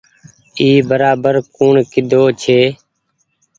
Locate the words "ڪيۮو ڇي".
1.91-2.59